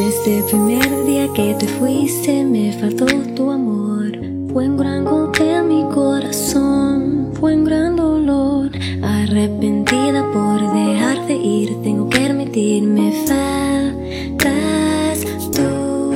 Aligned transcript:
Desde 0.00 0.38
el 0.38 0.44
primer 0.44 1.04
día 1.04 1.28
que 1.34 1.54
te 1.56 1.68
fuiste 1.68 2.42
me 2.42 2.72
faltó 2.72 3.04
tu 3.36 3.50
amor. 3.50 4.12
Fue 4.50 4.66
un 4.66 4.78
gran 4.78 5.04
golpe 5.04 5.56
en 5.56 5.68
mi 5.68 5.84
corazón, 5.94 7.32
fue 7.38 7.54
un 7.54 7.64
gran 7.66 7.96
dolor. 7.96 8.70
Arrepentida 9.02 10.24
por 10.32 10.72
dejarte 10.72 11.34
ir, 11.34 11.82
tengo 11.82 12.08
que 12.08 12.18
admitirme 12.24 13.12
faltas 13.26 15.20
tú. 15.50 16.14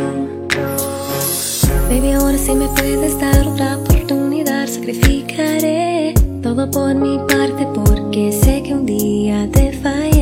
Baby, 1.90 2.12
ahora 2.12 2.38
sí 2.38 2.54
me 2.54 2.68
puedes 2.68 3.20
dar 3.20 3.46
otra 3.46 3.76
oportunidad, 3.76 4.66
sacrificaré 4.66 6.14
todo 6.42 6.70
por 6.70 6.94
mi 6.94 7.18
parte 7.28 7.68
porque 7.74 8.32
sé 8.32 8.62
que 8.62 8.72
un 8.72 8.86
día 8.86 9.46
te 9.52 9.72
fallé. 9.72 10.13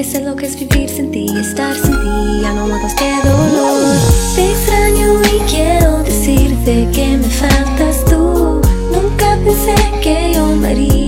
Porque 0.00 0.12
sé 0.12 0.24
lo 0.24 0.34
que 0.34 0.46
es 0.46 0.58
vivir 0.58 0.88
sin 0.88 1.10
ti, 1.10 1.26
estar 1.38 1.74
sin 1.74 1.92
ti, 1.92 2.40
ya 2.40 2.54
no 2.54 2.62
aguanto 2.62 2.86
este 2.86 3.04
dolor. 3.22 3.96
Te 4.34 4.50
extraño 4.50 5.20
y 5.24 5.38
quiero 5.40 6.02
decirte 6.02 6.88
que 6.90 7.18
me 7.18 7.28
faltas 7.28 8.04
tú. 8.06 8.62
Nunca 8.92 9.36
pensé 9.44 9.74
que 10.00 10.32
yo 10.34 10.46
amaría 10.46 10.94
a 10.94 10.99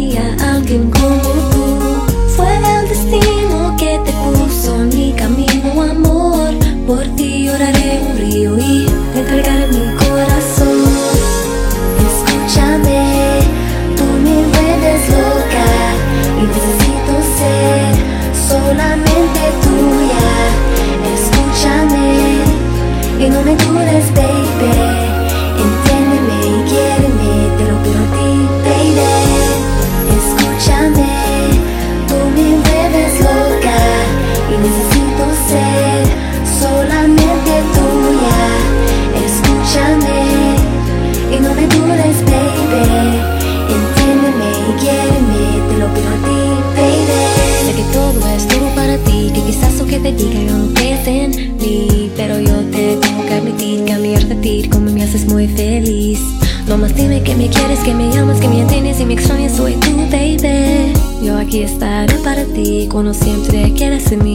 te 50.03 50.13
diga 50.13 50.43
yo 50.43 50.59
no 50.59 50.75
pese 50.75 51.25
en 51.25 51.31
mí. 51.59 52.11
Pero 52.17 52.41
yo 52.41 52.55
te 52.71 52.97
tengo 52.97 53.25
que 53.27 53.35
admitir 53.35 53.93
a 53.93 53.99
mi 53.99 54.17
repetir 54.17 54.69
como 54.69 54.91
me 54.91 55.03
haces 55.03 55.27
muy 55.27 55.47
feliz. 55.49 56.19
No 56.67 56.77
más 56.77 56.95
dime 56.95 57.23
que 57.23 57.35
me 57.35 57.49
quieres, 57.49 57.79
que 57.81 57.95
me 57.95 58.17
amas, 58.17 58.41
que 58.41 58.49
me 58.49 58.61
entiendes 58.61 59.01
y 59.01 59.05
me 59.05 59.15
extrañas, 59.15 59.57
soy 59.57 59.75
tu 59.75 59.91
baby. 60.11 60.93
Yo 61.23 61.39
aquí 61.39 61.63
estaré 61.63 62.15
para 62.19 62.45
ti 62.45 62.89
cuando 62.91 63.15
siempre 63.15 63.73
quieras 63.75 64.11
en 64.12 64.25
mí. 64.25 64.34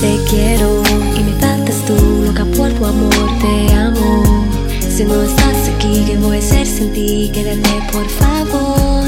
Te 0.00 0.18
quiero 0.28 0.82
y 1.16 1.22
me 1.22 1.32
faltas 1.40 1.76
tú, 1.86 1.94
loca 2.24 2.44
por 2.56 2.70
tu 2.72 2.84
amor, 2.84 3.30
te 3.40 3.74
amo. 3.74 4.22
Si 4.94 5.04
no 5.04 5.22
estás 5.22 5.68
aquí, 5.74 6.04
¿qué 6.06 6.16
voy 6.18 6.36
a 6.36 6.38
hacer 6.38 6.66
sin 6.66 6.92
ti? 6.92 7.30
Quédate 7.32 7.70
por 7.92 8.08
favor. 8.08 9.06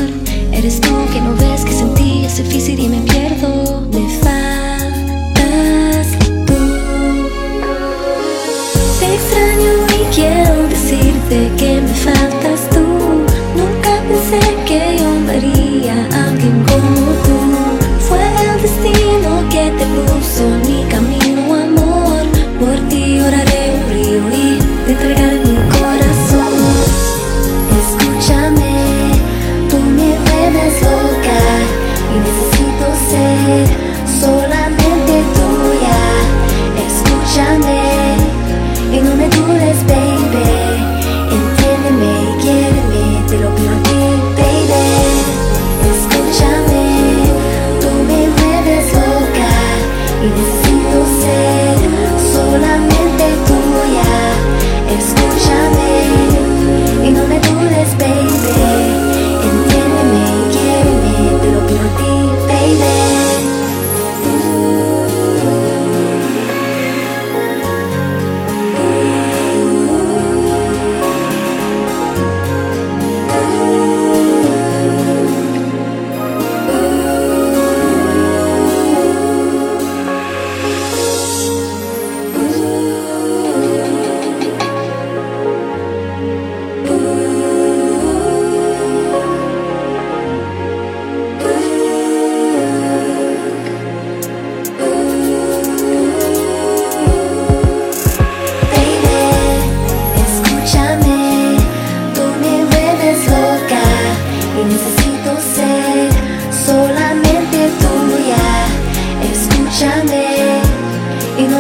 Eres 0.53 0.81
tú 0.81 0.91
que 1.13 1.21
no 1.21 1.35
ves 1.37 1.58
y 50.37 50.58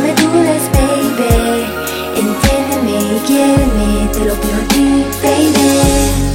me 0.09 0.15
dudes, 0.15 0.71
baby. 0.73 1.67
Entiéndeme 2.17 3.17
y 3.17 3.21
quiéreme, 3.27 4.09
te 4.13 4.25
lo 4.25 4.35
pido 4.41 4.57
a 4.57 4.69
ti, 4.69 5.05
baby. 5.23 6.28